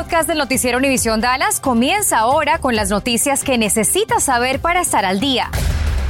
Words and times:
podcast 0.00 0.26
del 0.26 0.38
noticiero 0.38 0.78
Univisión 0.78 1.20
Dallas 1.20 1.60
comienza 1.60 2.20
ahora 2.20 2.58
con 2.58 2.74
las 2.74 2.88
noticias 2.88 3.44
que 3.44 3.58
necesitas 3.58 4.22
saber 4.22 4.58
para 4.58 4.80
estar 4.80 5.04
al 5.04 5.20
día. 5.20 5.50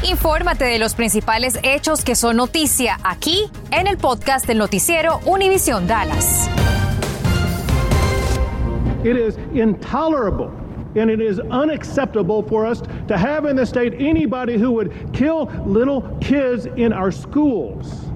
Infórmate 0.09 0.65
de 0.65 0.79
los 0.79 0.95
principales 0.95 1.59
hechos 1.65 2.05
que 2.05 2.15
son 2.15 2.37
noticia 2.37 2.99
aquí 3.03 3.51
en 3.73 3.89
el 3.89 3.97
podcast 3.97 4.47
del 4.47 4.59
noticiero 4.59 5.19
Univisión 5.27 5.89
Dallas. 5.89 6.49
It 9.03 9.17
is 9.17 9.37
intolerable 9.55 10.53
and 10.95 11.11
it 11.11 11.21
is 11.21 11.41
unacceptable 11.51 12.45
for 12.49 12.65
us 12.65 12.83
to 13.09 13.19
have 13.19 13.45
in 13.45 13.57
the 13.57 13.67
state 13.67 13.95
anybody 13.99 14.57
who 14.57 14.71
would 14.71 14.93
kill 15.13 15.49
little 15.67 16.03
kids 16.21 16.67
in 16.77 16.93
our 16.93 17.11
schools. 17.11 18.07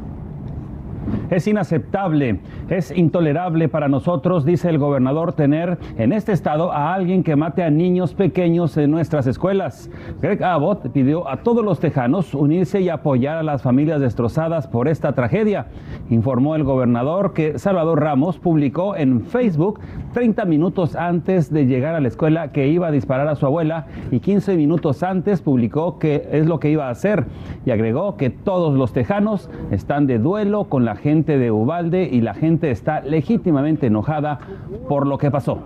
Es 1.31 1.47
inaceptable, 1.47 2.41
es 2.69 2.91
intolerable 2.97 3.69
para 3.69 3.89
nosotros, 3.89 4.45
dice 4.45 4.69
el 4.69 4.79
gobernador, 4.79 5.33
tener 5.33 5.79
en 5.97 6.13
este 6.13 6.33
estado 6.33 6.71
a 6.71 6.93
alguien 6.93 7.23
que 7.23 7.35
mate 7.35 7.63
a 7.63 7.71
niños 7.71 8.13
pequeños 8.15 8.77
en 8.77 8.91
nuestras 8.91 9.27
escuelas. 9.27 9.91
Greg 10.21 10.45
Abbott 10.45 10.91
pidió 10.91 11.29
a 11.29 11.39
todos 11.39 11.65
los 11.65 11.81
tejanos 11.81 12.35
unirse 12.35 12.83
y 12.83 12.91
apoyar 12.91 13.39
a 13.39 13.43
las 13.43 13.63
familias 13.63 14.01
destrozadas 14.01 14.67
por 14.67 14.87
esta 14.87 15.13
tragedia. 15.13 15.67
Informó 16.11 16.57
el 16.57 16.65
gobernador 16.65 17.33
que 17.33 17.59
Salvador 17.59 18.03
Ramos 18.03 18.39
publicó 18.39 18.95
en 18.95 19.23
Facebook 19.23 19.81
30 20.13 20.45
minutos 20.45 20.95
antes 20.95 21.51
de 21.51 21.67
llegar 21.67 21.95
a 21.95 22.01
la 22.01 22.09
escuela 22.09 22.53
que 22.53 22.69
iba 22.69 22.89
a 22.89 22.91
disparar 22.91 23.29
a 23.29 23.35
su 23.35 23.47
abuela 23.47 23.87
y 24.11 24.21
15 24.21 24.57
minutos 24.57 25.03
antes 25.03 25.41
publicó 25.41 25.99
que 25.99 26.29
es 26.33 26.47
lo 26.47 26.61
que 26.61 26.71
iba 26.71 26.89
a 26.89 26.91
hacer 26.91 27.25
y 27.65 27.71
agregó 27.71 28.17
que 28.17 28.29
todos 28.31 28.75
los 28.75 28.93
tejanos 28.93 29.51
están 29.71 30.07
de 30.07 30.19
duelo 30.19 30.65
con 30.65 30.85
la 30.85 30.97
gente 30.97 31.14
de 31.23 31.51
Ubalde 31.51 32.09
y 32.11 32.21
la 32.21 32.35
gente 32.35 32.71
está 32.71 33.01
legítimamente 33.01 33.87
enojada 33.87 34.41
por 34.89 35.07
lo 35.07 35.17
que 35.17 35.31
pasó. 35.31 35.63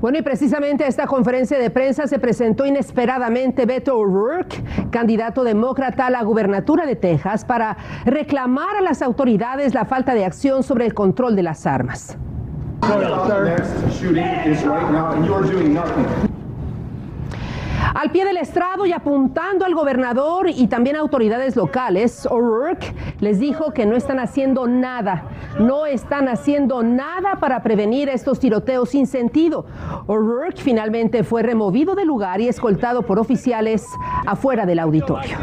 Bueno, 0.00 0.18
y 0.18 0.22
precisamente 0.22 0.84
a 0.84 0.86
esta 0.86 1.06
conferencia 1.06 1.58
de 1.58 1.70
prensa 1.70 2.06
se 2.06 2.18
presentó 2.18 2.66
inesperadamente 2.66 3.66
Beto 3.66 3.98
O'Rourke, 3.98 4.62
candidato 4.90 5.42
demócrata 5.42 6.06
a 6.06 6.10
la 6.10 6.22
gubernatura 6.22 6.86
de 6.86 6.94
Texas, 6.94 7.44
para 7.44 7.76
reclamar 8.04 8.76
a 8.76 8.80
las 8.80 9.02
autoridades 9.02 9.74
la 9.74 9.84
falta 9.84 10.14
de 10.14 10.24
acción 10.24 10.62
sobre 10.62 10.86
el 10.86 10.94
control 10.94 11.34
de 11.34 11.42
las 11.42 11.66
armas. 11.66 12.16
Al 17.94 18.10
pie 18.10 18.24
del 18.24 18.36
estrado 18.36 18.86
y 18.86 18.92
apuntando 18.92 19.64
al 19.64 19.74
gobernador 19.74 20.48
y 20.48 20.66
también 20.68 20.96
a 20.96 21.00
autoridades 21.00 21.56
locales, 21.56 22.26
O'Rourke 22.26 22.94
les 23.20 23.38
dijo 23.38 23.72
que 23.72 23.86
no 23.86 23.96
están 23.96 24.18
haciendo 24.20 24.66
nada, 24.66 25.24
no 25.58 25.86
están 25.86 26.28
haciendo 26.28 26.82
nada 26.82 27.36
para 27.40 27.62
prevenir 27.62 28.08
estos 28.08 28.40
tiroteos 28.40 28.90
sin 28.90 29.06
sentido. 29.06 29.66
O'Rourke 30.06 30.60
finalmente 30.60 31.24
fue 31.24 31.42
removido 31.42 31.94
del 31.94 32.08
lugar 32.08 32.40
y 32.40 32.48
escoltado 32.48 33.02
por 33.02 33.18
oficiales 33.18 33.86
afuera 34.26 34.66
del 34.66 34.78
auditorio. 34.78 35.36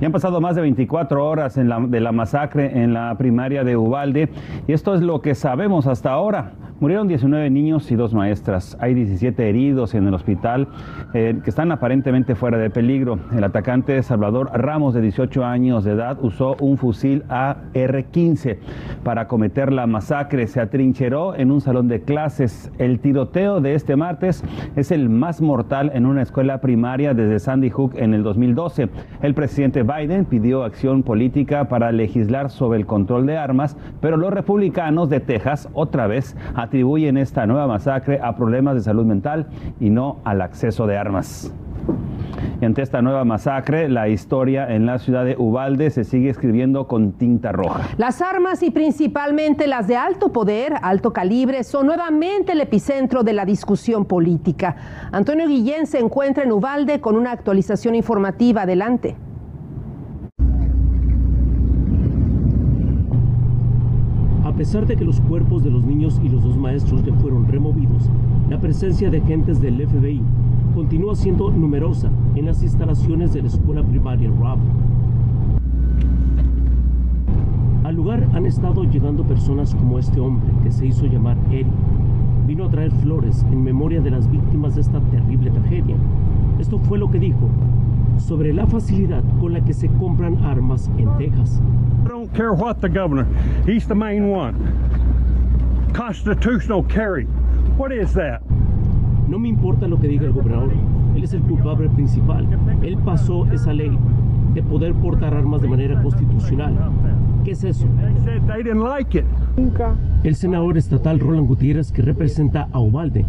Ya 0.00 0.06
han 0.06 0.12
pasado 0.12 0.40
más 0.40 0.56
de 0.56 0.62
24 0.62 1.24
horas 1.24 1.54
de 1.54 2.00
la 2.00 2.12
masacre 2.12 2.82
en 2.82 2.92
la 2.92 3.16
primaria 3.16 3.64
de 3.64 3.76
Ubalde 3.76 4.28
y 4.66 4.72
esto 4.72 4.94
es 4.94 5.00
lo 5.00 5.20
que 5.20 5.34
sabemos 5.34 5.86
hasta 5.86 6.10
ahora. 6.10 6.52
Murieron 6.80 7.06
19 7.06 7.50
niños 7.50 7.88
y 7.92 7.94
dos 7.94 8.12
maestras. 8.14 8.76
Hay 8.80 8.94
17 8.94 9.48
heridos 9.48 9.94
en 9.94 10.08
el 10.08 10.14
hospital 10.14 10.66
eh, 11.14 11.38
que 11.44 11.48
están 11.48 11.70
aparentemente 11.70 12.34
fuera 12.34 12.58
de 12.58 12.68
peligro. 12.68 13.20
El 13.32 13.44
atacante 13.44 14.02
Salvador 14.02 14.50
Ramos, 14.52 14.92
de 14.92 15.00
18 15.00 15.44
años 15.44 15.84
de 15.84 15.92
edad, 15.92 16.18
usó 16.20 16.56
un 16.58 16.76
fusil 16.76 17.22
AR-15 17.28 18.58
para 19.04 19.28
cometer 19.28 19.72
la 19.72 19.86
masacre. 19.86 20.48
Se 20.48 20.60
atrincheró 20.60 21.36
en 21.36 21.52
un 21.52 21.60
salón 21.60 21.86
de 21.86 22.02
clases. 22.02 22.72
El 22.78 22.98
tiroteo 22.98 23.60
de 23.60 23.74
este 23.74 23.94
martes 23.94 24.42
es 24.74 24.90
el 24.90 25.08
más 25.08 25.40
mortal 25.40 25.92
en 25.94 26.06
una 26.06 26.22
escuela 26.22 26.60
primaria 26.60 27.14
desde 27.14 27.38
Sandy 27.38 27.70
Hook 27.70 27.92
en 27.98 28.14
el 28.14 28.24
2012. 28.24 28.88
El 29.22 29.34
presidente 29.34 29.84
Biden 29.84 30.24
pidió 30.24 30.64
acción 30.64 31.04
política 31.04 31.68
para 31.68 31.92
legislar 31.92 32.50
sobre 32.50 32.80
el 32.80 32.86
control 32.86 33.26
de 33.26 33.38
armas, 33.38 33.76
pero 34.00 34.16
los 34.16 34.32
republicanos 34.32 35.08
de 35.08 35.20
Texas 35.20 35.68
otra 35.72 36.08
vez 36.08 36.36
atribuyen 36.64 37.16
esta 37.16 37.46
nueva 37.46 37.66
masacre 37.66 38.20
a 38.22 38.36
problemas 38.36 38.74
de 38.74 38.80
salud 38.80 39.04
mental 39.04 39.46
y 39.80 39.90
no 39.90 40.18
al 40.24 40.42
acceso 40.42 40.86
de 40.86 40.98
armas. 40.98 41.52
Y 42.60 42.64
ante 42.64 42.82
esta 42.82 43.02
nueva 43.02 43.24
masacre, 43.24 43.88
la 43.88 44.08
historia 44.08 44.68
en 44.74 44.86
la 44.86 44.98
ciudad 44.98 45.24
de 45.24 45.36
Ubalde 45.36 45.90
se 45.90 46.04
sigue 46.04 46.30
escribiendo 46.30 46.86
con 46.86 47.12
tinta 47.12 47.52
roja. 47.52 47.88
Las 47.96 48.22
armas 48.22 48.62
y 48.62 48.70
principalmente 48.70 49.66
las 49.66 49.86
de 49.86 49.96
alto 49.96 50.32
poder, 50.32 50.74
alto 50.82 51.12
calibre, 51.12 51.64
son 51.64 51.86
nuevamente 51.86 52.52
el 52.52 52.60
epicentro 52.60 53.22
de 53.22 53.32
la 53.32 53.44
discusión 53.44 54.04
política. 54.04 54.76
Antonio 55.12 55.46
Guillén 55.46 55.86
se 55.86 55.98
encuentra 55.98 56.44
en 56.44 56.52
Ubalde 56.52 57.00
con 57.00 57.16
una 57.16 57.32
actualización 57.32 57.94
informativa. 57.94 58.62
Adelante. 58.62 59.16
Pesar 64.64 64.86
de 64.86 64.96
que 64.96 65.04
los 65.04 65.20
cuerpos 65.20 65.62
de 65.62 65.70
los 65.70 65.84
niños 65.84 66.18
y 66.24 66.28
los 66.30 66.42
dos 66.42 66.56
maestros 66.56 67.04
ya 67.04 67.12
fueron 67.16 67.46
removidos, 67.46 68.08
la 68.48 68.58
presencia 68.58 69.10
de 69.10 69.18
agentes 69.18 69.60
del 69.60 69.86
FBI 69.86 70.22
continúa 70.74 71.14
siendo 71.14 71.50
numerosa 71.50 72.10
en 72.34 72.46
las 72.46 72.62
instalaciones 72.62 73.34
de 73.34 73.42
la 73.42 73.48
escuela 73.48 73.82
primaria 73.82 74.30
Rob. 74.30 74.58
Al 77.84 77.94
lugar 77.94 78.26
han 78.32 78.46
estado 78.46 78.84
llegando 78.84 79.22
personas 79.24 79.74
como 79.74 79.98
este 79.98 80.18
hombre 80.18 80.48
que 80.62 80.72
se 80.72 80.86
hizo 80.86 81.04
llamar 81.04 81.36
Eddie. 81.50 81.66
Vino 82.46 82.64
a 82.64 82.70
traer 82.70 82.90
flores 82.90 83.44
en 83.52 83.62
memoria 83.62 84.00
de 84.00 84.12
las 84.12 84.30
víctimas 84.30 84.76
de 84.76 84.80
esta 84.80 84.98
terrible 84.98 85.50
tragedia. 85.50 85.96
Esto 86.58 86.78
fue 86.78 86.98
lo 86.98 87.10
que 87.10 87.18
dijo 87.18 87.50
sobre 88.18 88.52
la 88.52 88.66
facilidad 88.66 89.22
con 89.40 89.52
la 89.52 89.60
que 89.60 89.72
se 89.72 89.88
compran 89.98 90.38
armas 90.44 90.90
en 90.98 91.08
Texas. 91.18 91.60
I 92.04 92.08
don't 92.08 92.32
care 92.34 92.52
what 92.52 92.80
the 92.80 92.88
governor, 92.88 93.26
he's 93.66 93.86
the 93.86 93.94
main 93.94 94.30
one. 94.30 94.54
Constitutional 95.92 96.82
carry. 96.84 97.26
What 97.76 97.92
is 97.92 98.12
that? 98.14 98.42
No 99.28 99.38
me 99.38 99.48
importa 99.48 99.88
lo 99.88 99.96
que 99.96 100.08
diga 100.08 100.26
el 100.26 100.32
gobernador, 100.32 100.72
él 101.14 101.24
es 101.24 101.32
el 101.32 101.42
culpable 101.42 101.88
principal. 101.90 102.46
Él 102.82 102.96
pasó 103.04 103.46
esa 103.46 103.72
ley 103.72 103.96
de 104.54 104.62
poder 104.62 104.94
portar 104.94 105.34
armas 105.34 105.62
de 105.62 105.68
manera 105.68 106.00
constitucional. 106.02 106.74
¿Qué 107.44 107.50
es 107.50 107.64
eso? 107.64 107.86
El 110.22 110.34
senador 110.34 110.78
estatal 110.78 111.20
Roland 111.20 111.46
Gutiérrez, 111.46 111.92
que 111.92 112.02
representa 112.02 112.68
a 112.72 112.80
Ubalde, 112.80 113.26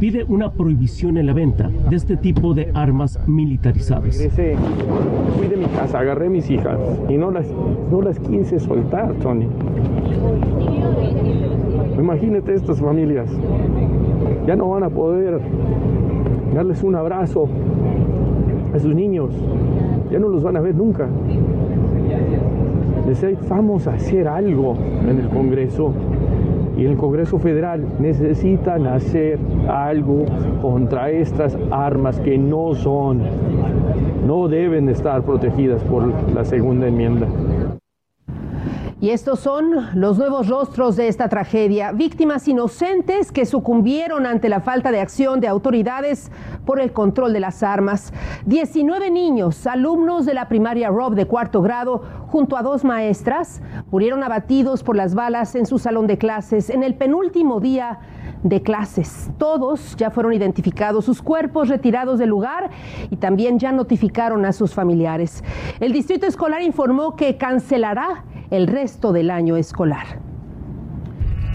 pide 0.00 0.24
una 0.24 0.50
prohibición 0.52 1.18
en 1.18 1.26
la 1.26 1.32
venta 1.32 1.68
de 1.68 1.96
este 1.96 2.16
tipo 2.16 2.54
de 2.54 2.70
armas 2.74 3.18
militarizadas. 3.26 4.16
Fui 5.36 5.48
de 5.48 5.56
mi 5.56 5.66
casa, 5.66 5.98
agarré 5.98 6.30
mis 6.30 6.48
hijas 6.50 6.78
y 7.08 7.18
no 7.18 7.30
las, 7.30 7.46
no 7.90 8.00
las 8.00 8.18
quise 8.20 8.58
soltar, 8.58 9.12
Tony. 9.14 9.46
Imagínate 11.98 12.54
estas 12.54 12.80
familias, 12.80 13.28
ya 14.46 14.56
no 14.56 14.70
van 14.70 14.84
a 14.84 14.88
poder 14.88 15.40
darles 16.58 16.82
un 16.82 16.96
abrazo 16.96 17.46
a 18.74 18.78
sus 18.80 18.92
niños, 18.92 19.30
ya 20.10 20.18
no 20.18 20.28
los 20.28 20.42
van 20.42 20.56
a 20.56 20.60
ver 20.60 20.74
nunca. 20.74 21.06
Necesitamos 23.06 23.86
hacer 23.86 24.26
algo 24.26 24.74
en 25.08 25.20
el 25.20 25.28
Congreso 25.28 25.92
y 26.76 26.84
el 26.84 26.96
Congreso 26.96 27.38
Federal 27.38 27.84
necesitan 28.00 28.88
hacer 28.88 29.38
algo 29.68 30.24
contra 30.60 31.12
estas 31.12 31.56
armas 31.70 32.18
que 32.18 32.36
no 32.36 32.74
son, 32.74 33.20
no 34.26 34.48
deben 34.48 34.88
estar 34.88 35.22
protegidas 35.22 35.80
por 35.84 36.12
la 36.34 36.44
segunda 36.44 36.88
enmienda. 36.88 37.28
Y 39.00 39.10
estos 39.10 39.38
son 39.38 39.86
los 39.94 40.18
nuevos 40.18 40.48
rostros 40.48 40.96
de 40.96 41.06
esta 41.06 41.28
tragedia, 41.28 41.92
víctimas 41.92 42.48
inocentes 42.48 43.30
que 43.30 43.46
sucumbieron 43.46 44.26
ante 44.26 44.48
la 44.48 44.60
falta 44.60 44.90
de 44.90 44.98
acción 44.98 45.38
de 45.38 45.46
autoridades 45.46 46.32
por 46.66 46.80
el 46.80 46.92
control 46.92 47.32
de 47.32 47.38
las 47.38 47.62
armas. 47.62 48.12
19 48.46 49.12
niños, 49.12 49.68
alumnos 49.68 50.26
de 50.26 50.34
la 50.34 50.48
primaria 50.48 50.88
Rob 50.88 51.14
de 51.14 51.26
cuarto 51.26 51.62
grado, 51.62 52.02
junto 52.28 52.56
a 52.56 52.62
dos 52.62 52.84
maestras, 52.84 53.60
murieron 53.90 54.22
abatidos 54.22 54.82
por 54.82 54.96
las 54.96 55.14
balas 55.14 55.54
en 55.54 55.66
su 55.66 55.78
salón 55.78 56.06
de 56.06 56.18
clases 56.18 56.70
en 56.70 56.82
el 56.82 56.94
penúltimo 56.94 57.58
día 57.60 57.98
de 58.42 58.62
clases. 58.62 59.30
Todos 59.38 59.96
ya 59.96 60.10
fueron 60.10 60.32
identificados, 60.32 61.04
sus 61.04 61.22
cuerpos 61.22 61.68
retirados 61.68 62.18
del 62.18 62.28
lugar 62.28 62.70
y 63.10 63.16
también 63.16 63.58
ya 63.58 63.72
notificaron 63.72 64.44
a 64.44 64.52
sus 64.52 64.74
familiares. 64.74 65.42
El 65.80 65.92
distrito 65.92 66.26
escolar 66.26 66.62
informó 66.62 67.16
que 67.16 67.36
cancelará 67.36 68.24
el 68.50 68.66
resto 68.66 69.12
del 69.12 69.30
año 69.30 69.56
escolar. 69.56 70.27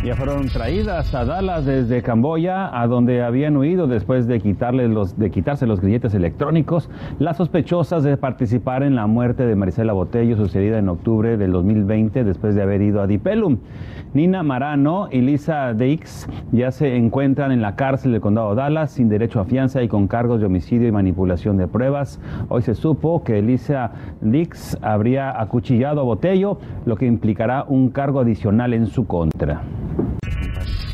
Ya 0.04 0.18
fueron 0.18 0.50
traídas 0.50 1.16
a 1.16 1.24
Dallas 1.24 1.66
desde 1.66 2.02
Camboya, 2.02 2.78
a 2.78 2.88
donde 2.88 3.24
habían 3.24 3.56
huido 3.56 3.88
después 3.88 4.28
de, 4.28 4.38
los, 4.90 5.18
de 5.18 5.32
quitarse 5.32 5.66
los 5.66 5.80
grilletes 5.80 6.14
electrónicos, 6.14 6.90
las 7.20 7.38
sospechosas 7.38 8.04
de 8.04 8.18
participar 8.18 8.84
en 8.84 8.96
la 8.96 9.08
muerte 9.08 9.46
de 9.46 9.56
Marisela 9.56 9.94
Botello, 9.94 10.36
sucedida 10.36 10.78
en 10.78 10.90
octubre 10.90 11.38
del 11.38 11.54
2020 11.54 12.26
después 12.26 12.54
de 12.54 12.64
haber 12.64 12.82
ido 12.82 13.02
a 13.02 13.08
Dipelum. 13.08 13.60
Nina 14.14 14.44
Marano 14.44 15.08
y 15.10 15.22
Lisa 15.22 15.74
Dix 15.74 16.28
ya 16.52 16.72
se 16.72 16.98
encuentran 16.98 17.54
en 17.54 17.62
la 17.62 17.78
cárcel 17.78 18.12
del 18.12 18.20
condado 18.20 18.50
de 18.50 18.58
Dallas 18.58 18.92
sin 18.92 19.08
derecho 19.08 19.40
a 19.40 19.46
fianza 19.46 19.82
y 19.84 19.88
con 19.88 20.08
cargos 20.10 20.42
de 20.42 20.48
homicidio 20.48 20.88
y 20.88 20.92
manipulación 20.92 21.56
de 21.56 21.70
pruebas. 21.70 22.20
Hoy 22.50 22.62
se 22.62 22.76
supo 22.76 23.24
que 23.24 23.42
Lisa 23.42 23.94
Dix 24.20 24.78
habría 24.82 25.40
acuchillado 25.42 26.02
a 26.02 26.04
Botello, 26.04 26.60
lo 26.86 26.98
que 26.98 27.06
implicará 27.06 27.64
un 27.64 27.90
cargo 27.90 28.20
adicional 28.20 28.74
en 28.74 28.88
su 28.88 29.08
contra. 29.08 29.62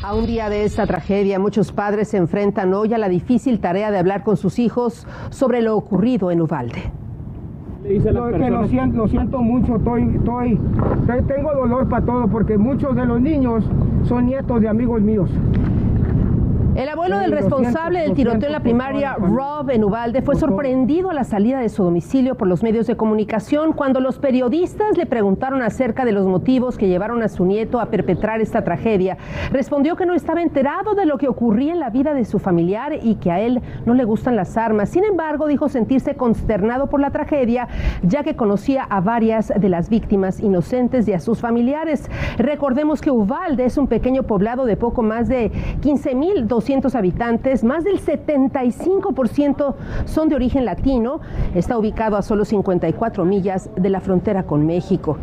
A 0.02 0.14
un 0.14 0.26
día 0.26 0.48
de 0.48 0.64
esta 0.64 0.86
tragedia, 0.86 1.38
muchos 1.38 1.72
padres 1.72 2.08
se 2.08 2.16
enfrentan 2.16 2.72
hoy 2.74 2.94
a 2.94 2.98
la 2.98 3.08
difícil 3.08 3.60
tarea 3.60 3.90
de 3.90 3.98
hablar 3.98 4.24
con 4.24 4.36
sus 4.36 4.58
hijos 4.58 5.06
sobre 5.28 5.62
lo 5.62 5.76
ocurrido 5.76 6.30
en 6.30 6.40
Uvalde. 6.40 6.90
Lo, 7.82 8.30
que 8.30 8.50
lo 8.50 8.66
siento, 8.68 8.96
lo 8.98 9.08
siento 9.08 9.40
mucho, 9.40 9.76
estoy, 9.76 10.02
estoy, 10.14 10.58
tengo 11.26 11.54
dolor 11.54 11.88
para 11.88 12.04
todo 12.04 12.28
porque 12.28 12.58
muchos 12.58 12.94
de 12.94 13.06
los 13.06 13.20
niños 13.20 13.64
son 14.04 14.26
nietos 14.26 14.60
de 14.60 14.68
amigos 14.68 15.00
míos. 15.00 15.30
El 16.76 16.88
abuelo 16.88 17.18
del 17.18 17.32
responsable 17.32 17.98
del 17.98 18.14
tiroteo 18.14 18.46
en 18.46 18.52
la 18.52 18.60
primaria, 18.60 19.14
Rob 19.14 19.70
en 19.70 19.82
Ubalde, 19.82 20.22
fue 20.22 20.36
sorprendido 20.36 21.10
a 21.10 21.14
la 21.14 21.24
salida 21.24 21.58
de 21.58 21.68
su 21.68 21.82
domicilio 21.82 22.36
por 22.36 22.46
los 22.46 22.62
medios 22.62 22.86
de 22.86 22.96
comunicación 22.96 23.72
cuando 23.72 23.98
los 23.98 24.20
periodistas 24.20 24.96
le 24.96 25.04
preguntaron 25.04 25.62
acerca 25.62 26.04
de 26.04 26.12
los 26.12 26.26
motivos 26.26 26.78
que 26.78 26.86
llevaron 26.86 27.24
a 27.24 27.28
su 27.28 27.44
nieto 27.44 27.80
a 27.80 27.86
perpetrar 27.86 28.40
esta 28.40 28.62
tragedia. 28.62 29.18
Respondió 29.50 29.96
que 29.96 30.06
no 30.06 30.14
estaba 30.14 30.42
enterado 30.42 30.94
de 30.94 31.06
lo 31.06 31.18
que 31.18 31.26
ocurría 31.26 31.72
en 31.72 31.80
la 31.80 31.90
vida 31.90 32.14
de 32.14 32.24
su 32.24 32.38
familiar 32.38 33.00
y 33.02 33.16
que 33.16 33.32
a 33.32 33.40
él 33.40 33.60
no 33.84 33.94
le 33.94 34.04
gustan 34.04 34.36
las 34.36 34.56
armas. 34.56 34.90
Sin 34.90 35.04
embargo, 35.04 35.48
dijo 35.48 35.68
sentirse 35.68 36.14
consternado 36.14 36.88
por 36.88 37.00
la 37.00 37.10
tragedia, 37.10 37.66
ya 38.04 38.22
que 38.22 38.36
conocía 38.36 38.84
a 38.84 39.00
varias 39.00 39.48
de 39.48 39.68
las 39.68 39.90
víctimas 39.90 40.38
inocentes 40.38 41.08
y 41.08 41.14
a 41.14 41.18
sus 41.18 41.40
familiares. 41.40 42.08
Recordemos 42.38 43.00
que 43.00 43.10
Uvalde 43.10 43.64
es 43.64 43.76
un 43.76 43.88
pequeño 43.88 44.22
poblado 44.22 44.66
de 44.66 44.76
poco 44.76 45.02
más 45.02 45.26
de 45.28 45.50
15.200 45.82 46.60
habitantes, 46.94 47.64
más 47.64 47.84
del 47.84 48.00
75% 48.00 49.74
son 50.04 50.28
de 50.28 50.36
origen 50.36 50.64
latino. 50.64 51.20
Está 51.54 51.76
ubicado 51.76 52.16
a 52.16 52.22
solo 52.22 52.44
54 52.44 53.24
millas 53.24 53.70
de 53.76 53.90
la 53.90 54.00
frontera 54.00 54.44
con 54.44 54.66
México. 54.66 55.16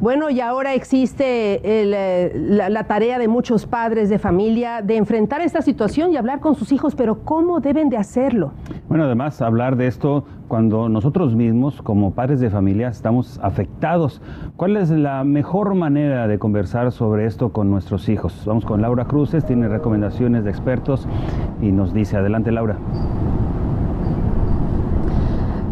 Bueno, 0.00 0.30
y 0.30 0.40
ahora 0.40 0.72
existe 0.72 1.60
eh, 1.62 2.32
la, 2.34 2.84
tarea 2.84 3.18
de 3.18 3.28
muchos 3.28 3.66
padres 3.66 4.08
de 4.08 4.18
familia 4.18 4.80
de 4.80 4.96
enfrentar 4.96 5.42
esta 5.42 5.60
situación 5.60 6.10
y 6.10 6.16
hablar 6.16 6.40
con 6.40 6.54
sus 6.54 6.72
hijos, 6.72 6.94
pero 6.94 7.18
¿cómo 7.22 7.60
deben 7.60 7.90
de 7.90 7.98
hacerlo? 7.98 8.52
Bueno, 8.88 9.04
además 9.04 9.42
hablar 9.42 9.76
de 9.76 9.88
esto 9.88 10.24
cuando 10.48 10.88
nosotros 10.88 11.36
mismos 11.36 11.82
como 11.82 12.12
padres 12.12 12.40
de 12.40 12.48
familia 12.48 12.88
estamos 12.88 13.38
afectados. 13.42 14.22
¿Cuál 14.56 14.78
es 14.78 14.88
la 14.88 15.22
mejor 15.22 15.74
manera 15.74 16.26
de 16.28 16.38
conversar 16.38 16.92
sobre 16.92 17.26
esto 17.26 17.52
con 17.52 17.70
nuestros 17.70 18.08
hijos? 18.08 18.42
Vamos 18.46 18.64
con 18.64 18.80
Laura 18.80 19.04
Cruces, 19.04 19.44
tiene 19.44 19.68
recomendaciones 19.68 20.44
de 20.44 20.50
expertos 20.50 21.06
y 21.60 21.72
nos 21.72 21.92
dice, 21.92 22.16
adelante 22.16 22.50
Laura. 22.50 22.78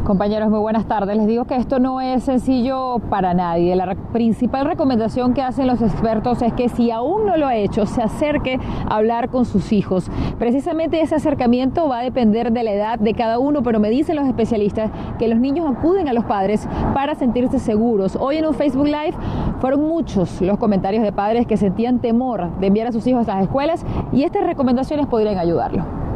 Compañeros, 0.08 0.48
muy 0.48 0.60
buenas 0.60 0.86
tardes. 0.86 1.18
Les 1.18 1.26
digo 1.26 1.44
que 1.44 1.54
esto 1.54 1.80
no 1.80 2.00
es 2.00 2.22
sencillo 2.22 2.98
para 3.10 3.34
nadie. 3.34 3.76
La 3.76 3.94
principal 3.94 4.64
recomendación 4.64 5.34
que 5.34 5.42
hacen 5.42 5.66
los 5.66 5.82
expertos 5.82 6.40
es 6.40 6.54
que 6.54 6.70
si 6.70 6.90
aún 6.90 7.26
no 7.26 7.36
lo 7.36 7.46
ha 7.46 7.56
hecho, 7.56 7.84
se 7.84 8.00
acerque 8.00 8.58
a 8.88 8.96
hablar 8.96 9.28
con 9.28 9.44
sus 9.44 9.70
hijos. 9.70 10.10
Precisamente 10.38 11.02
ese 11.02 11.16
acercamiento 11.16 11.90
va 11.90 11.98
a 11.98 12.02
depender 12.02 12.52
de 12.52 12.62
la 12.62 12.72
edad 12.72 12.98
de 12.98 13.12
cada 13.12 13.38
uno, 13.38 13.62
pero 13.62 13.80
me 13.80 13.90
dicen 13.90 14.16
los 14.16 14.26
especialistas 14.26 14.90
que 15.18 15.28
los 15.28 15.40
niños 15.40 15.70
acuden 15.70 16.08
a 16.08 16.14
los 16.14 16.24
padres 16.24 16.66
para 16.94 17.14
sentirse 17.14 17.58
seguros. 17.58 18.16
Hoy 18.18 18.38
en 18.38 18.46
un 18.46 18.54
Facebook 18.54 18.86
Live 18.86 19.12
fueron 19.60 19.86
muchos 19.86 20.40
los 20.40 20.56
comentarios 20.56 21.02
de 21.02 21.12
padres 21.12 21.46
que 21.46 21.58
sentían 21.58 21.98
temor 21.98 22.58
de 22.60 22.68
enviar 22.68 22.86
a 22.86 22.92
sus 22.92 23.06
hijos 23.06 23.28
a 23.28 23.34
las 23.34 23.42
escuelas 23.42 23.84
y 24.10 24.22
estas 24.22 24.46
recomendaciones 24.46 25.06
podrían 25.06 25.36
ayudarlo. 25.36 26.07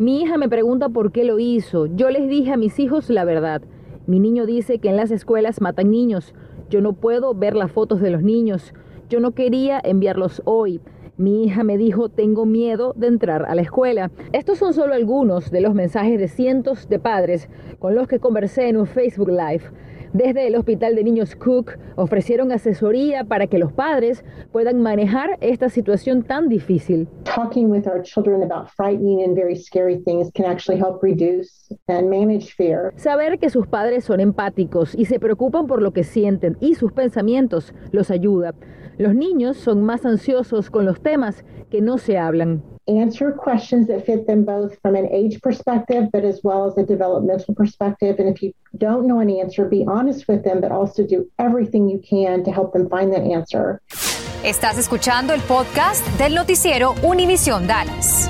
Mi 0.00 0.22
hija 0.22 0.38
me 0.38 0.48
pregunta 0.48 0.88
por 0.88 1.12
qué 1.12 1.24
lo 1.24 1.38
hizo. 1.38 1.84
Yo 1.84 2.08
les 2.08 2.26
dije 2.26 2.54
a 2.54 2.56
mis 2.56 2.78
hijos 2.78 3.10
la 3.10 3.26
verdad. 3.26 3.60
Mi 4.06 4.18
niño 4.18 4.46
dice 4.46 4.78
que 4.78 4.88
en 4.88 4.96
las 4.96 5.10
escuelas 5.10 5.60
matan 5.60 5.90
niños. 5.90 6.32
Yo 6.70 6.80
no 6.80 6.94
puedo 6.94 7.34
ver 7.34 7.54
las 7.54 7.70
fotos 7.70 8.00
de 8.00 8.08
los 8.08 8.22
niños. 8.22 8.72
Yo 9.10 9.20
no 9.20 9.32
quería 9.32 9.78
enviarlos 9.84 10.40
hoy. 10.46 10.80
Mi 11.18 11.44
hija 11.44 11.64
me 11.64 11.76
dijo, 11.76 12.08
tengo 12.08 12.46
miedo 12.46 12.94
de 12.96 13.08
entrar 13.08 13.44
a 13.44 13.54
la 13.54 13.60
escuela. 13.60 14.10
Estos 14.32 14.56
son 14.56 14.72
solo 14.72 14.94
algunos 14.94 15.50
de 15.50 15.60
los 15.60 15.74
mensajes 15.74 16.18
de 16.18 16.28
cientos 16.28 16.88
de 16.88 16.98
padres 16.98 17.50
con 17.78 17.94
los 17.94 18.08
que 18.08 18.20
conversé 18.20 18.70
en 18.70 18.78
un 18.78 18.86
Facebook 18.86 19.28
Live. 19.28 19.64
Desde 20.12 20.48
el 20.48 20.56
Hospital 20.56 20.96
de 20.96 21.04
Niños 21.04 21.36
Cook 21.36 21.78
ofrecieron 21.94 22.50
asesoría 22.50 23.22
para 23.22 23.46
que 23.46 23.58
los 23.58 23.72
padres 23.72 24.24
puedan 24.50 24.82
manejar 24.82 25.38
esta 25.40 25.68
situación 25.68 26.24
tan 26.24 26.48
difícil. 26.48 27.06
Talking 27.22 27.70
with 27.70 27.86
our 27.86 28.02
children 28.02 28.42
about 28.42 28.68
frightening 28.76 29.22
and 29.22 29.36
very 29.36 29.54
scary 29.54 30.02
things 30.02 30.28
can 30.34 30.46
actually 30.46 30.80
help 30.80 31.00
reduce 31.00 31.72
and 31.86 32.10
manage 32.10 32.52
fear. 32.56 32.92
Saber 32.96 33.38
que 33.38 33.50
sus 33.50 33.68
padres 33.68 34.04
son 34.04 34.18
empáticos 34.18 34.96
y 34.96 35.04
se 35.04 35.20
preocupan 35.20 35.68
por 35.68 35.80
lo 35.80 35.92
que 35.92 36.02
sienten 36.02 36.56
y 36.60 36.74
sus 36.74 36.92
pensamientos 36.92 37.72
los 37.92 38.10
ayuda. 38.10 38.54
Los 38.98 39.14
niños 39.14 39.58
son 39.58 39.84
más 39.84 40.04
ansiosos 40.04 40.70
con 40.70 40.86
los 40.86 41.00
temas 41.00 41.44
que 41.70 41.80
no 41.80 41.98
se 41.98 42.18
hablan. 42.18 42.64
Answer 42.98 43.32
questions 43.32 43.86
that 43.88 44.04
fit 44.04 44.26
them 44.26 44.44
both 44.44 44.78
from 44.82 44.94
an 44.96 45.08
age 45.10 45.40
perspective, 45.40 46.08
but 46.12 46.24
as 46.24 46.40
well 46.42 46.66
as 46.66 46.76
a 46.76 46.84
developmental 46.84 47.54
perspective. 47.54 48.16
And 48.18 48.28
if 48.28 48.42
you 48.42 48.52
don't 48.78 49.06
know 49.06 49.20
an 49.20 49.30
answer, 49.30 49.64
be 49.66 49.84
honest 49.86 50.26
with 50.28 50.42
them, 50.44 50.60
but 50.60 50.72
also 50.72 51.06
do 51.06 51.30
everything 51.38 51.88
you 51.88 52.00
can 52.00 52.44
to 52.44 52.50
help 52.50 52.72
them 52.72 52.88
find 52.88 53.12
that 53.12 53.22
answer. 53.22 53.80
Estás 54.44 54.78
escuchando 54.78 55.34
el 55.34 55.42
podcast 55.42 56.06
del 56.18 56.34
noticiero 56.34 56.94
Univisión 57.02 57.66
Dallas. 57.66 58.28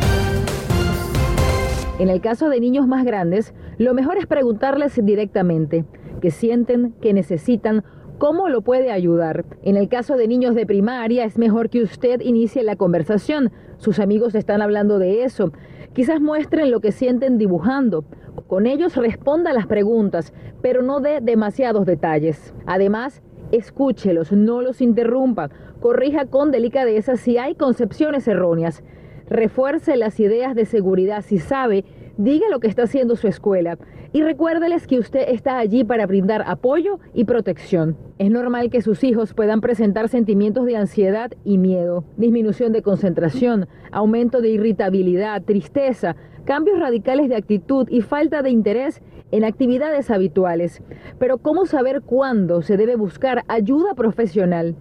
En 1.99 2.09
el 2.09 2.21
caso 2.21 2.49
de 2.49 2.61
niños 2.61 2.89
más 2.89 3.05
grandes, 3.05 3.55
lo 3.79 3.95
mejor 3.95 4.19
es 4.19 4.27
preguntarles 4.27 4.99
directamente 5.05 5.85
qué 6.21 6.31
sienten, 6.31 6.95
qué 7.01 7.13
necesitan, 7.13 7.85
cómo 8.21 8.51
lo 8.51 8.61
puede 8.61 8.93
ayudar. 8.93 9.47
En 9.63 9.79
el 9.79 9.89
caso 9.89 10.17
de 10.17 10.29
niños 10.29 10.55
de 10.55 10.67
primaria, 10.67 11.25
es 11.25 11.39
mejor 11.39 11.71
que 11.71 11.83
usted 11.83 12.21
inicie 12.21 12.63
la 12.63 12.77
conversación 12.77 13.51
sus 13.81 13.99
amigos 13.99 14.35
están 14.35 14.61
hablando 14.61 14.99
de 14.99 15.25
eso. 15.25 15.53
Quizás 15.95 16.21
muestren 16.21 16.71
lo 16.71 16.81
que 16.81 16.93
sienten 16.93 17.39
dibujando. 17.39 18.05
Con 18.47 18.67
ellos 18.67 18.95
responda 18.95 19.55
las 19.55 19.67
preguntas, 19.67 20.35
pero 20.61 20.83
no 20.83 21.01
dé 21.01 21.21
demasiados 21.23 21.87
detalles. 21.87 22.53
Además, 22.67 23.23
escúchelos, 23.53 24.33
no 24.33 24.61
los 24.61 24.83
interrumpa. 24.83 25.49
Corrija 25.81 26.27
con 26.27 26.51
delicadeza 26.51 27.17
si 27.17 27.39
hay 27.39 27.55
concepciones 27.55 28.29
erróneas. 28.29 28.85
Refuerce 29.31 29.97
las 29.97 30.21
ideas 30.21 30.55
de 30.55 30.67
seguridad 30.67 31.23
si 31.23 31.39
sabe 31.39 31.87
diga 32.19 32.51
lo 32.51 32.61
que 32.61 32.69
está 32.69 32.83
haciendo 32.83 33.17
su 33.17 33.29
escuela 33.29 33.79
y 34.13 34.23
recuérdeles 34.23 34.87
que 34.87 34.99
usted 34.99 35.25
está 35.29 35.57
allí 35.57 35.85
para 35.85 36.07
brindar 36.07 36.45
apoyo 36.47 36.99
y 37.15 37.25
protección. 37.25 38.10
Es 38.21 38.31
normal 38.31 38.69
que 38.69 38.83
sus 38.83 39.03
hijos 39.03 39.33
puedan 39.33 39.63
presentar 39.63 40.11
sentimientos 40.11 40.67
de 40.67 40.77
ansiedad 40.77 41.33
y 41.43 41.57
miedo, 41.57 42.05
disminución 42.19 42.71
de 42.71 42.83
concentración, 42.83 43.67
aumento 43.93 44.43
de 44.43 44.51
irritabilidad, 44.51 45.43
tristeza, 45.43 46.17
cambios 46.45 46.79
radicales 46.79 47.29
de 47.29 47.37
actitud 47.37 47.89
y 47.91 48.01
falta 48.01 48.43
de 48.43 48.51
interés 48.51 49.03
en 49.33 49.45
actividades 49.45 50.11
habituales. 50.11 50.83
Pero 51.19 51.39
¿cómo 51.39 51.67
saber 51.67 52.03
cuándo 52.03 52.63
se 52.63 52.77
debe 52.77 52.97
buscar 52.97 53.45
ayuda 53.49 53.95
profesional? 53.95 54.77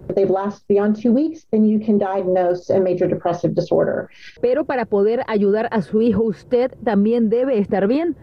Pero 4.40 4.64
para 4.64 4.86
poder 4.86 5.22
ayudar 5.28 5.68
a 5.70 5.82
su 5.82 6.02
hijo, 6.02 6.22
usted 6.22 6.72
también 6.84 7.28
debe 7.28 7.58
estar 7.58 7.86
bien. 7.86 8.16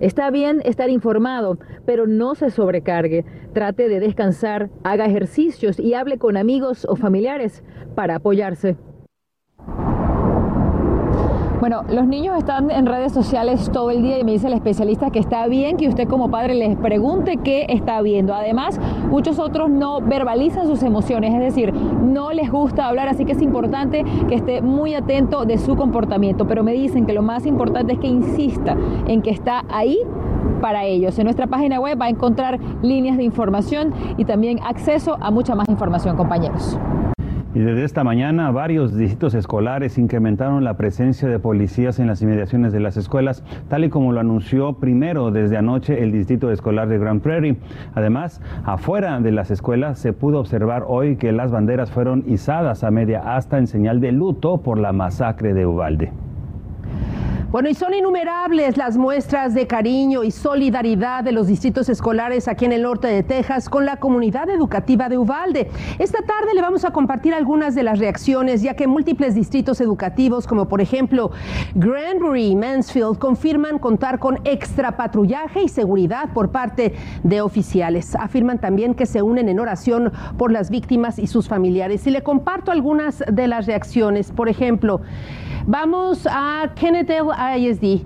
Está 0.00 0.30
bien 0.30 0.60
estar 0.64 0.90
informado, 0.90 1.58
pero 1.86 2.06
no 2.06 2.34
se 2.34 2.50
sobrecargue. 2.50 3.24
Trate 3.52 3.88
de 3.88 4.00
descansar, 4.00 4.70
haga 4.84 5.06
ejercicios 5.06 5.80
y 5.80 5.94
hable 5.94 6.18
con 6.18 6.36
amigos 6.36 6.86
o 6.88 6.96
familiares 6.96 7.62
para 7.94 8.16
apoyarse. 8.16 8.76
Bueno, 11.60 11.82
los 11.90 12.06
niños 12.06 12.38
están 12.38 12.70
en 12.70 12.86
redes 12.86 13.10
sociales 13.10 13.68
todo 13.72 13.90
el 13.90 14.00
día 14.00 14.16
y 14.16 14.22
me 14.22 14.30
dice 14.30 14.46
el 14.46 14.52
especialista 14.52 15.10
que 15.10 15.18
está 15.18 15.44
bien 15.48 15.76
que 15.76 15.88
usted 15.88 16.06
como 16.06 16.30
padre 16.30 16.54
les 16.54 16.76
pregunte 16.76 17.38
qué 17.38 17.66
está 17.68 18.00
viendo. 18.00 18.32
Además, 18.32 18.78
muchos 19.10 19.40
otros 19.40 19.68
no 19.68 20.00
verbalizan 20.00 20.68
sus 20.68 20.84
emociones, 20.84 21.34
es 21.34 21.40
decir, 21.40 21.74
no 21.74 22.30
les 22.30 22.48
gusta 22.48 22.86
hablar, 22.86 23.08
así 23.08 23.24
que 23.24 23.32
es 23.32 23.42
importante 23.42 24.04
que 24.28 24.36
esté 24.36 24.62
muy 24.62 24.94
atento 24.94 25.46
de 25.46 25.58
su 25.58 25.74
comportamiento. 25.74 26.46
Pero 26.46 26.62
me 26.62 26.74
dicen 26.74 27.06
que 27.06 27.12
lo 27.12 27.22
más 27.22 27.44
importante 27.44 27.94
es 27.94 27.98
que 27.98 28.06
insista 28.06 28.76
en 29.08 29.20
que 29.20 29.30
está 29.30 29.64
ahí 29.68 29.98
para 30.60 30.84
ellos. 30.84 31.18
En 31.18 31.24
nuestra 31.24 31.48
página 31.48 31.80
web 31.80 32.00
va 32.00 32.04
a 32.04 32.10
encontrar 32.10 32.60
líneas 32.82 33.16
de 33.16 33.24
información 33.24 33.92
y 34.16 34.24
también 34.24 34.60
acceso 34.64 35.16
a 35.20 35.32
mucha 35.32 35.56
más 35.56 35.68
información, 35.68 36.16
compañeros. 36.16 36.78
Y 37.58 37.60
desde 37.60 37.82
esta 37.82 38.04
mañana 38.04 38.52
varios 38.52 38.96
distritos 38.96 39.34
escolares 39.34 39.98
incrementaron 39.98 40.62
la 40.62 40.76
presencia 40.76 41.26
de 41.26 41.40
policías 41.40 41.98
en 41.98 42.06
las 42.06 42.22
inmediaciones 42.22 42.72
de 42.72 42.78
las 42.78 42.96
escuelas, 42.96 43.42
tal 43.66 43.82
y 43.82 43.88
como 43.88 44.12
lo 44.12 44.20
anunció 44.20 44.74
primero 44.74 45.32
desde 45.32 45.56
anoche 45.56 46.00
el 46.04 46.12
distrito 46.12 46.52
escolar 46.52 46.86
de 46.86 47.00
Grand 47.00 47.20
Prairie. 47.20 47.56
Además, 47.96 48.40
afuera 48.64 49.18
de 49.18 49.32
las 49.32 49.50
escuelas 49.50 49.98
se 49.98 50.12
pudo 50.12 50.38
observar 50.38 50.84
hoy 50.86 51.16
que 51.16 51.32
las 51.32 51.50
banderas 51.50 51.90
fueron 51.90 52.22
izadas 52.28 52.84
a 52.84 52.92
media 52.92 53.34
asta 53.34 53.58
en 53.58 53.66
señal 53.66 54.00
de 54.00 54.12
luto 54.12 54.58
por 54.58 54.78
la 54.78 54.92
masacre 54.92 55.52
de 55.52 55.66
Ubalde. 55.66 56.12
Bueno, 57.50 57.70
y 57.70 57.74
son 57.74 57.94
innumerables 57.94 58.76
las 58.76 58.98
muestras 58.98 59.54
de 59.54 59.66
cariño 59.66 60.22
y 60.22 60.30
solidaridad 60.30 61.24
de 61.24 61.32
los 61.32 61.46
distritos 61.46 61.88
escolares 61.88 62.46
aquí 62.46 62.66
en 62.66 62.72
el 62.72 62.82
norte 62.82 63.08
de 63.08 63.22
Texas 63.22 63.70
con 63.70 63.86
la 63.86 63.96
comunidad 63.96 64.50
educativa 64.50 65.08
de 65.08 65.16
Uvalde. 65.16 65.70
Esta 65.98 66.18
tarde 66.18 66.52
le 66.54 66.60
vamos 66.60 66.84
a 66.84 66.90
compartir 66.90 67.32
algunas 67.32 67.74
de 67.74 67.84
las 67.84 68.00
reacciones, 68.00 68.60
ya 68.60 68.74
que 68.74 68.86
múltiples 68.86 69.34
distritos 69.34 69.80
educativos, 69.80 70.46
como 70.46 70.68
por 70.68 70.82
ejemplo 70.82 71.30
Granbury 71.74 72.48
y 72.48 72.54
Mansfield, 72.54 73.16
confirman 73.16 73.78
contar 73.78 74.18
con 74.18 74.40
extra 74.44 74.98
patrullaje 74.98 75.62
y 75.62 75.68
seguridad 75.68 76.34
por 76.34 76.50
parte 76.50 76.92
de 77.22 77.40
oficiales. 77.40 78.14
Afirman 78.14 78.58
también 78.58 78.92
que 78.92 79.06
se 79.06 79.22
unen 79.22 79.48
en 79.48 79.58
oración 79.58 80.12
por 80.36 80.52
las 80.52 80.68
víctimas 80.68 81.18
y 81.18 81.26
sus 81.26 81.48
familiares. 81.48 82.06
Y 82.06 82.10
le 82.10 82.22
comparto 82.22 82.72
algunas 82.72 83.24
de 83.26 83.48
las 83.48 83.64
reacciones. 83.64 84.32
Por 84.32 84.50
ejemplo, 84.50 85.00
Vamos 85.66 86.26
a 86.30 86.70
Kennedale 86.74 87.58
ISD. 87.58 88.02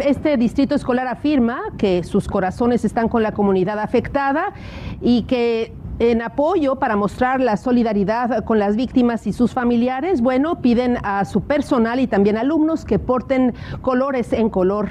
este 0.00 0.36
distrito 0.36 0.74
escolar 0.74 1.06
afirma 1.06 1.60
que 1.76 2.04
sus 2.04 2.28
corazones 2.28 2.84
están 2.84 3.08
con 3.08 3.22
la 3.22 3.32
comunidad 3.32 3.78
afectada 3.78 4.52
y 5.00 5.22
que 5.22 5.74
en 5.98 6.22
apoyo 6.22 6.76
para 6.76 6.96
mostrar 6.96 7.40
la 7.40 7.56
solidaridad 7.56 8.44
con 8.44 8.58
las 8.58 8.76
víctimas 8.76 9.26
y 9.26 9.32
sus 9.32 9.52
familiares, 9.52 10.20
bueno, 10.20 10.60
piden 10.60 10.98
a 11.02 11.24
su 11.24 11.42
personal 11.42 12.00
y 12.00 12.06
también 12.06 12.36
alumnos 12.36 12.84
que 12.84 12.98
porten 12.98 13.54
colores 13.82 14.32
en 14.32 14.48
color 14.48 14.88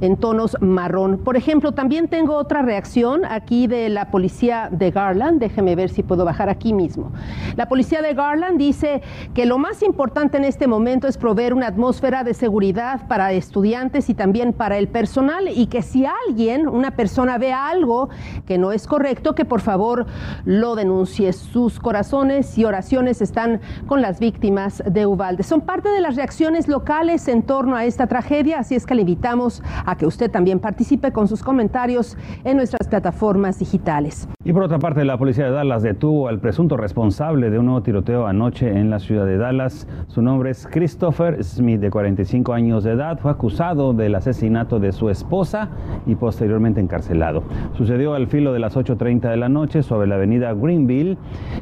en 0.00 0.16
tonos 0.16 0.56
marrón. 0.60 1.18
Por 1.18 1.36
ejemplo, 1.36 1.72
también 1.72 2.08
tengo 2.08 2.36
otra 2.36 2.62
reacción 2.62 3.24
aquí 3.24 3.66
de 3.66 3.88
la 3.88 4.10
policía 4.10 4.68
de 4.70 4.90
Garland. 4.90 5.40
Déjeme 5.40 5.76
ver 5.76 5.90
si 5.90 6.02
puedo 6.02 6.24
bajar 6.24 6.48
aquí 6.48 6.72
mismo. 6.72 7.12
La 7.56 7.68
policía 7.68 8.02
de 8.02 8.14
Garland 8.14 8.58
dice 8.58 9.02
que 9.34 9.46
lo 9.46 9.58
más 9.58 9.82
importante 9.82 10.36
en 10.36 10.44
este 10.44 10.66
momento 10.66 11.06
es 11.06 11.18
proveer 11.18 11.54
una 11.54 11.66
atmósfera 11.66 12.24
de 12.24 12.34
seguridad 12.34 13.06
para 13.08 13.32
estudiantes 13.32 14.10
y 14.10 14.14
también 14.14 14.52
para 14.52 14.78
el 14.78 14.88
personal 14.88 15.48
y 15.48 15.66
que 15.66 15.82
si 15.82 16.04
alguien, 16.28 16.68
una 16.68 16.92
persona 16.92 17.38
ve 17.38 17.52
algo 17.52 18.08
que 18.46 18.58
no 18.58 18.72
es 18.72 18.86
correcto, 18.86 19.34
que 19.34 19.44
por 19.44 19.60
favor 19.60 20.06
lo 20.44 20.74
denuncie. 20.74 21.32
Sus 21.32 21.80
corazones 21.80 22.56
y 22.58 22.64
oraciones 22.64 23.22
están 23.22 23.60
con 23.86 24.02
las 24.02 24.20
víctimas 24.20 24.82
de 24.86 25.06
Uvalde. 25.06 25.42
Son 25.42 25.60
parte 25.60 25.88
de 25.88 26.00
las 26.00 26.16
reacciones 26.16 26.68
locales 26.68 27.28
en 27.28 27.42
torno 27.42 27.76
a 27.76 27.84
esta 27.84 28.06
tragedia, 28.06 28.58
así 28.60 28.74
es 28.74 28.86
que 28.86 28.94
le 28.94 29.02
invitamos 29.02 29.62
a 29.84 29.96
que 29.96 30.06
usted 30.06 30.30
también 30.30 30.60
participe 30.60 31.12
con 31.12 31.28
sus 31.28 31.42
comentarios 31.42 32.16
en 32.44 32.56
nuestras 32.56 32.88
plataformas 32.88 33.58
digitales. 33.58 34.28
Y 34.44 34.52
por 34.52 34.62
otra 34.62 34.78
parte, 34.78 35.04
la 35.04 35.16
policía 35.16 35.46
de 35.46 35.50
Dallas 35.50 35.82
detuvo 35.82 36.28
al 36.28 36.38
presunto 36.38 36.76
responsable 36.76 37.50
de 37.50 37.58
un 37.58 37.66
nuevo 37.66 37.82
tiroteo 37.82 38.26
anoche 38.26 38.68
en 38.68 38.90
la 38.90 38.98
ciudad 38.98 39.26
de 39.26 39.38
Dallas. 39.38 39.88
Su 40.08 40.22
nombre 40.22 40.50
es 40.50 40.66
Christopher 40.70 41.42
Smith, 41.42 41.80
de 41.80 41.90
45 41.90 42.52
años 42.52 42.84
de 42.84 42.92
edad. 42.92 43.18
Fue 43.18 43.30
acusado 43.30 43.92
del 43.92 44.14
asesinato 44.14 44.78
de 44.78 44.92
su 44.92 45.08
esposa 45.08 45.70
y 46.06 46.14
posteriormente 46.14 46.80
encarcelado. 46.80 47.42
Sucedió 47.76 48.14
al 48.14 48.26
filo 48.26 48.52
de 48.52 48.58
las 48.58 48.76
8.30 48.76 49.30
de 49.30 49.36
la 49.36 49.48
noche 49.48 49.82
sobre 49.82 50.06
la 50.06 50.16
avenida 50.16 50.52
Greenville 50.52 51.16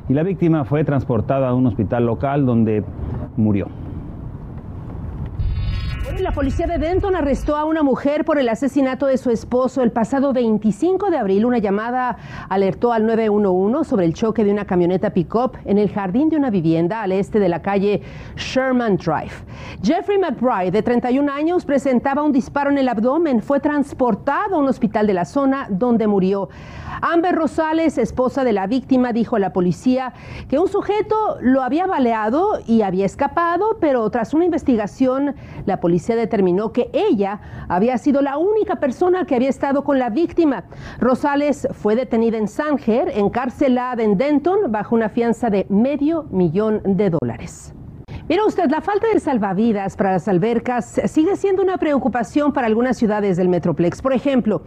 y 0.09 0.15
la 0.15 0.23
víctima 0.23 0.65
fue 0.65 0.85
transportada 0.85 1.49
a 1.49 1.55
un 1.55 1.67
hospital 1.67 2.07
local 2.07 2.47
donde 2.47 2.85
murió. 3.37 3.69
La 6.19 6.33
policía 6.33 6.67
de 6.67 6.79
Denton 6.79 7.15
arrestó 7.15 7.57
a 7.57 7.65
una 7.65 7.85
mujer 7.85 8.25
por 8.25 8.37
el 8.39 8.49
asesinato 8.49 9.07
de 9.07 9.17
su 9.19 9.31
esposo 9.31 9.83
el 9.83 9.93
pasado 9.93 10.33
25 10.33 11.11
de 11.11 11.17
abril. 11.17 11.45
Una 11.45 11.59
llamada 11.59 12.17
alertó 12.49 12.93
al 12.93 13.07
911 13.07 13.89
sobre 13.89 14.07
el 14.07 14.13
choque 14.13 14.45
de 14.45 14.51
una 14.51 14.65
camioneta 14.65 15.11
pick-up 15.11 15.57
en 15.65 15.79
el 15.79 15.91
jardín 15.91 16.29
de 16.29 16.37
una 16.37 16.51
vivienda 16.51 17.03
al 17.03 17.13
este 17.13 17.39
de 17.39 17.49
la 17.49 17.63
calle 17.63 18.03
Sherman 18.37 18.97
Drive. 18.97 19.33
Jeffrey 19.83 20.19
McBride, 20.19 20.73
de 20.73 20.83
31 20.83 21.33
años, 21.33 21.65
presentaba 21.65 22.23
un 22.23 22.33
disparo 22.33 22.71
en 22.71 22.79
el 22.79 22.89
abdomen. 22.89 23.41
Fue 23.41 23.61
transportado 23.61 24.57
a 24.57 24.59
un 24.59 24.69
hospital 24.69 25.07
de 25.07 25.15
la 25.15 25.25
zona 25.25 25.69
donde 25.71 26.09
murió. 26.09 26.49
Amber 27.01 27.35
Rosales, 27.35 27.97
esposa 27.97 28.45
de 28.45 28.53
la 28.53 28.67
víctima, 28.67 29.13
dijo 29.13 29.37
a 29.37 29.39
la 29.39 29.53
policía 29.53 30.13
que 30.49 30.59
un 30.59 30.69
sujeto 30.69 31.39
lo 31.41 31.63
había 31.63 31.87
baleado 31.87 32.61
y 32.67 32.83
había 32.83 33.07
escapado, 33.07 33.79
pero 33.81 34.09
tras 34.11 34.35
una 34.35 34.45
investigación, 34.45 35.35
la 35.65 35.81
policía 35.81 35.92
determinó 36.01 36.73
que 36.73 36.91
ella 36.93 37.41
había 37.69 37.99
sido 37.99 38.23
la 38.23 38.39
única 38.39 38.77
persona 38.77 39.25
que 39.27 39.35
había 39.35 39.49
estado 39.49 39.85
con 39.85 39.99
la 39.99 40.11
víctima. 40.11 40.65
Rosales 40.99 41.69
fue 41.73 41.97
detenida 41.97 42.39
en 42.39 42.49
Sanger, 42.49 43.11
encarcelada 43.15 44.03
en 44.03 44.17
Denton, 44.17 44.71
bajo 44.71 44.95
una 44.95 45.09
fianza 45.09 45.51
de 45.51 45.67
medio 45.69 46.25
millón 46.31 46.81
de 46.85 47.11
dólares. 47.11 47.75
Mira 48.29 48.47
usted, 48.47 48.71
la 48.71 48.81
falta 48.81 49.09
de 49.13 49.19
salvavidas 49.21 49.97
para 49.97 50.13
las 50.13 50.29
albercas 50.29 51.01
sigue 51.07 51.37
siendo 51.37 51.61
una 51.61 51.77
preocupación 51.77 52.53
para 52.53 52.67
algunas 52.67 52.97
ciudades 52.97 53.37
del 53.37 53.49
Metroplex. 53.49 54.01
Por 54.01 54.13
ejemplo, 54.13 54.63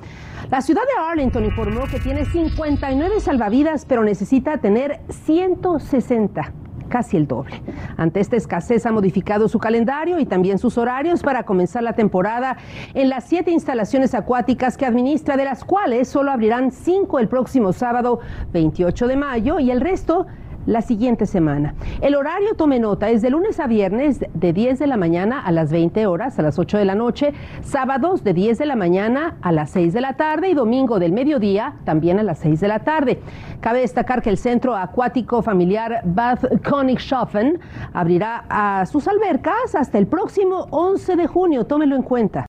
la 0.51 0.62
ciudad 0.62 0.82
de 0.84 1.12
Arlington 1.12 1.46
informó 1.46 1.86
que 1.89 2.00
tiene 2.00 2.25
59 2.25 3.20
salvavidas, 3.22 3.86
pero 3.86 4.03
necesita 4.03 4.58
tener 4.58 5.00
160 5.10 6.64
casi 6.87 7.17
el 7.17 7.27
doble. 7.27 7.61
Ante 7.97 8.19
esta 8.19 8.35
escasez 8.35 8.85
ha 8.85 8.91
modificado 8.91 9.47
su 9.47 9.59
calendario 9.59 10.19
y 10.19 10.25
también 10.25 10.57
sus 10.57 10.77
horarios 10.77 11.21
para 11.21 11.43
comenzar 11.43 11.83
la 11.83 11.93
temporada 11.93 12.57
en 12.93 13.09
las 13.09 13.25
siete 13.25 13.51
instalaciones 13.51 14.13
acuáticas 14.13 14.77
que 14.77 14.85
administra, 14.85 15.37
de 15.37 15.45
las 15.45 15.63
cuales 15.63 16.07
solo 16.07 16.31
abrirán 16.31 16.71
cinco 16.71 17.19
el 17.19 17.27
próximo 17.27 17.73
sábado 17.73 18.19
28 18.53 19.07
de 19.07 19.15
mayo 19.15 19.59
y 19.59 19.71
el 19.71 19.81
resto 19.81 20.27
la 20.65 20.81
siguiente 20.81 21.25
semana. 21.25 21.75
El 22.01 22.15
horario, 22.15 22.55
tome 22.55 22.79
nota, 22.79 23.10
es 23.10 23.22
de 23.22 23.29
lunes 23.29 23.60
a 23.60 23.67
viernes 23.67 24.25
de 24.34 24.53
10 24.53 24.79
de 24.79 24.88
la 24.88 24.98
mañana 24.98 25.39
a 25.39 25.51
las 25.51 25.72
20 25.72 26.05
horas, 26.07 26.39
a 26.39 26.41
las 26.41 26.60
8 26.60 26.77
de 26.77 26.86
la 26.86 26.95
noche, 26.95 27.34
sábados 27.62 28.24
de 28.24 28.34
10 28.34 28.57
de 28.57 28.65
la 28.65 28.75
mañana 28.75 29.38
a 29.41 29.51
las 29.51 29.72
6 29.72 29.93
de 29.93 30.01
la 30.01 30.13
tarde 30.13 30.50
y 30.50 30.53
domingo 30.53 31.00
del 31.00 31.12
mediodía 31.12 31.75
también 31.86 32.19
a 32.19 32.24
las 32.24 32.39
6 32.39 32.60
de 32.60 32.67
la 32.67 32.79
tarde. 32.79 33.19
Cabe 33.60 33.81
destacar 33.81 34.22
que 34.22 34.29
el 34.29 34.38
Centro 34.38 34.75
Acuático 34.75 35.41
Familiar 35.41 36.01
Bad 36.03 36.62
Königshofen 36.62 37.60
abrirá 37.93 38.45
a 38.50 38.86
sus 38.86 39.07
albercas 39.07 39.75
hasta 39.75 39.98
el 39.98 40.07
próximo 40.07 40.67
11 40.72 41.15
de 41.15 41.27
junio, 41.27 41.65
tómelo 41.65 41.95
en 41.95 42.03
cuenta. 42.03 42.45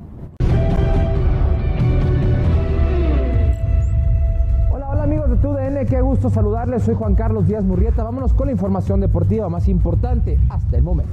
Qué 5.88 6.00
gusto 6.00 6.30
saludarles. 6.30 6.82
Soy 6.82 6.94
Juan 6.94 7.14
Carlos 7.14 7.46
Díaz 7.46 7.64
Murrieta. 7.64 8.02
Vámonos 8.02 8.32
con 8.32 8.46
la 8.46 8.52
información 8.52 9.00
deportiva 9.00 9.48
más 9.48 9.68
importante 9.68 10.38
hasta 10.48 10.76
el 10.76 10.82
momento. 10.82 11.12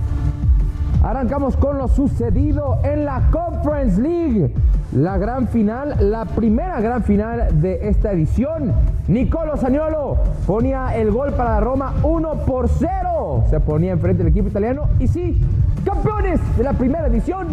Arrancamos 1.04 1.58
con 1.58 1.78
lo 1.78 1.90
sucedido 1.90 2.80
en 2.84 3.04
la 3.04 3.30
Conference 3.30 4.02
League. 4.02 4.54
La 4.94 5.18
gran 5.18 5.48
final, 5.48 5.98
la 6.00 6.26
primera 6.26 6.80
gran 6.80 7.04
final 7.04 7.62
de 7.62 7.90
esta 7.90 8.14
edición. 8.14 8.72
Nicolo 9.08 9.58
Saniolo 9.58 10.18
ponía 10.48 10.96
el 10.96 11.12
gol 11.12 11.34
para 11.34 11.56
la 11.56 11.60
Roma 11.60 11.94
1 12.04 12.34
por 12.46 12.70
0. 12.70 13.44
Se 13.50 13.60
ponía 13.60 13.92
enfrente 13.92 14.24
del 14.24 14.32
equipo 14.32 14.48
italiano. 14.48 14.84
Y 15.00 15.08
sí, 15.08 15.42
campeones 15.84 16.40
de 16.58 16.64
la 16.64 16.74
primera 16.74 17.08
edición 17.08 17.48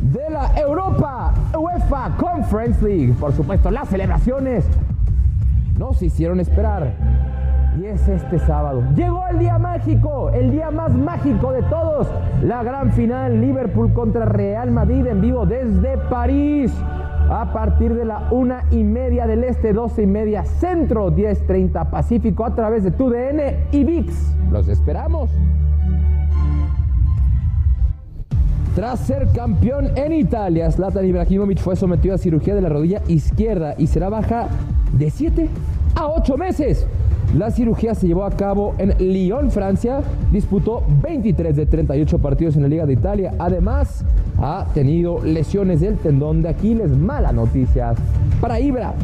de 0.00 0.30
la 0.30 0.58
Europa 0.58 1.34
UEFA 1.54 2.16
Conference 2.16 2.82
League. 2.82 3.14
Por 3.20 3.32
supuesto, 3.34 3.70
las 3.70 3.88
celebraciones 3.88 4.64
no 5.78 5.92
se 5.92 6.06
hicieron 6.06 6.40
esperar. 6.40 6.92
Y 7.80 7.86
es 7.86 8.08
este 8.08 8.40
sábado. 8.40 8.82
Llegó 8.96 9.26
el 9.28 9.38
día 9.38 9.58
mágico, 9.58 10.30
el 10.30 10.50
día 10.50 10.70
más 10.70 10.92
mágico 10.92 11.52
de 11.52 11.62
todos. 11.62 12.08
La 12.42 12.64
gran 12.64 12.92
final 12.92 13.40
Liverpool 13.40 13.92
contra 13.92 14.24
Real 14.24 14.72
Madrid 14.72 15.06
en 15.06 15.20
vivo 15.20 15.46
desde 15.46 15.96
París. 16.10 16.72
A 17.30 17.52
partir 17.52 17.94
de 17.94 18.04
la 18.04 18.28
una 18.30 18.64
y 18.70 18.82
media 18.82 19.26
del 19.26 19.44
este, 19.44 19.72
12 19.72 20.02
y 20.02 20.06
media 20.06 20.44
centro, 20.44 21.12
10.30 21.12 21.90
Pacífico 21.90 22.44
a 22.44 22.54
través 22.54 22.82
de 22.82 22.90
TUDN 22.90 23.68
y 23.70 23.84
VIX. 23.84 24.12
Los 24.50 24.66
esperamos. 24.68 25.30
Tras 28.74 29.00
ser 29.00 29.28
campeón 29.34 29.90
en 29.96 30.12
Italia, 30.12 30.70
Zlatan 30.70 31.04
Ibrahimovic 31.04 31.58
fue 31.58 31.76
sometido 31.76 32.14
a 32.14 32.18
cirugía 32.18 32.54
de 32.54 32.62
la 32.62 32.68
rodilla 32.68 33.02
izquierda 33.08 33.74
y 33.76 33.88
será 33.88 34.08
baja 34.08 34.48
de 34.92 35.10
7 35.10 35.48
a 35.94 36.06
8 36.08 36.36
meses. 36.36 36.86
La 37.36 37.50
cirugía 37.50 37.94
se 37.94 38.06
llevó 38.06 38.24
a 38.24 38.30
cabo 38.30 38.74
en 38.78 38.94
Lyon, 38.98 39.50
Francia. 39.50 40.00
Disputó 40.32 40.82
23 41.02 41.54
de 41.54 41.66
38 41.66 42.18
partidos 42.18 42.56
en 42.56 42.62
la 42.62 42.68
Liga 42.68 42.86
de 42.86 42.94
Italia. 42.94 43.34
Además, 43.38 44.04
ha 44.40 44.66
tenido 44.72 45.22
lesiones 45.22 45.80
del 45.80 45.98
tendón 45.98 46.42
de 46.42 46.48
Aquiles. 46.48 46.96
Mala 46.96 47.32
noticia 47.32 47.94
para 48.40 48.60
Ibra. 48.60 48.94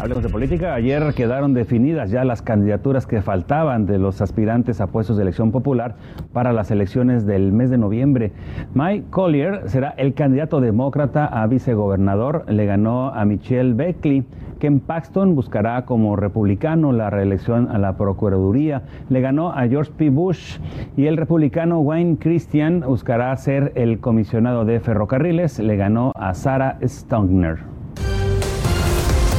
Hablemos 0.00 0.22
de 0.22 0.28
política. 0.28 0.74
Ayer 0.74 1.12
quedaron 1.12 1.54
definidas 1.54 2.12
ya 2.12 2.24
las 2.24 2.40
candidaturas 2.40 3.04
que 3.04 3.20
faltaban 3.20 3.84
de 3.84 3.98
los 3.98 4.20
aspirantes 4.20 4.80
a 4.80 4.86
puestos 4.86 5.16
de 5.16 5.24
elección 5.24 5.50
popular 5.50 5.96
para 6.32 6.52
las 6.52 6.70
elecciones 6.70 7.26
del 7.26 7.52
mes 7.52 7.68
de 7.68 7.78
noviembre. 7.78 8.30
Mike 8.74 9.06
Collier 9.10 9.68
será 9.68 9.90
el 9.96 10.14
candidato 10.14 10.60
demócrata 10.60 11.26
a 11.26 11.44
vicegobernador. 11.48 12.44
Le 12.48 12.64
ganó 12.64 13.08
a 13.08 13.24
Michelle 13.24 13.74
Beckley. 13.74 14.24
Ken 14.60 14.78
Paxton 14.78 15.34
buscará 15.34 15.84
como 15.84 16.14
republicano 16.14 16.92
la 16.92 17.10
reelección 17.10 17.68
a 17.68 17.78
la 17.78 17.96
Procuraduría. 17.96 18.82
Le 19.08 19.20
ganó 19.20 19.50
a 19.50 19.66
George 19.66 19.90
P. 19.96 20.10
Bush 20.10 20.58
y 20.96 21.06
el 21.06 21.16
republicano 21.16 21.80
Wayne 21.80 22.18
Christian 22.20 22.84
buscará 22.86 23.36
ser 23.36 23.72
el 23.74 23.98
comisionado 23.98 24.64
de 24.64 24.78
ferrocarriles. 24.78 25.58
Le 25.58 25.76
ganó 25.76 26.12
a 26.14 26.34
Sarah 26.34 26.78
Stogner. 26.84 27.77